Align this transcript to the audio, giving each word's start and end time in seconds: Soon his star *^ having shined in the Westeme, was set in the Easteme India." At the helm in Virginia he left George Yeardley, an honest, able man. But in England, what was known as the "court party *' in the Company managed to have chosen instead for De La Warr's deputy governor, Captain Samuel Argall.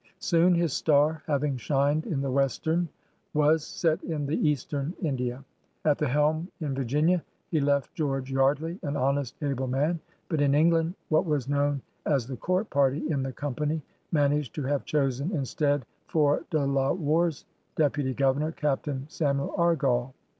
Soon 0.17 0.55
his 0.55 0.73
star 0.73 1.21
*^ 1.27 1.27
having 1.27 1.57
shined 1.57 2.07
in 2.07 2.21
the 2.21 2.31
Westeme, 2.31 2.87
was 3.35 3.63
set 3.63 4.03
in 4.03 4.25
the 4.25 4.35
Easteme 4.35 4.93
India." 5.03 5.45
At 5.85 5.99
the 5.99 6.07
helm 6.07 6.47
in 6.59 6.73
Virginia 6.73 7.23
he 7.51 7.59
left 7.59 7.93
George 7.93 8.31
Yeardley, 8.31 8.79
an 8.81 8.97
honest, 8.97 9.35
able 9.43 9.67
man. 9.67 9.99
But 10.27 10.41
in 10.41 10.55
England, 10.55 10.95
what 11.09 11.27
was 11.27 11.47
known 11.47 11.83
as 12.07 12.25
the 12.25 12.35
"court 12.37 12.71
party 12.71 13.07
*' 13.07 13.09
in 13.11 13.21
the 13.21 13.31
Company 13.31 13.83
managed 14.11 14.55
to 14.55 14.63
have 14.63 14.85
chosen 14.85 15.33
instead 15.35 15.85
for 16.07 16.45
De 16.49 16.65
La 16.65 16.93
Warr's 16.93 17.45
deputy 17.75 18.15
governor, 18.15 18.51
Captain 18.51 19.05
Samuel 19.07 19.53
Argall. 19.55 20.13